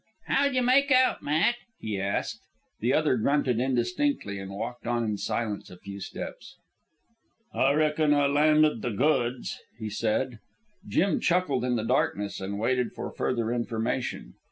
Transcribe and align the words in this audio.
"How'd 0.25 0.55
you 0.55 0.63
make 0.63 0.89
out, 0.91 1.21
Matt?" 1.21 1.57
he 1.79 1.99
asked. 2.01 2.39
The 2.79 2.91
other 2.91 3.17
grunted 3.17 3.59
indistinctly, 3.59 4.39
and 4.39 4.49
walked 4.49 4.87
on 4.87 5.03
in 5.03 5.15
silence 5.17 5.69
a 5.69 5.77
few 5.77 5.99
steps. 5.99 6.55
"I 7.53 7.73
reckon 7.73 8.11
I 8.11 8.25
landed 8.25 8.81
the 8.81 8.89
goods," 8.89 9.59
he 9.77 9.91
said. 9.91 10.39
Jim 10.87 11.19
chuckled 11.19 11.63
in 11.63 11.75
the 11.75 11.83
darkness, 11.83 12.41
and 12.41 12.57
waited 12.57 12.93
for 12.93 13.11
further 13.11 13.53
information. 13.53 14.33